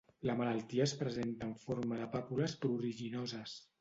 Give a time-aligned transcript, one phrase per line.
[0.27, 3.55] La malaltia es presenta en forma de pàpules pruriginoses.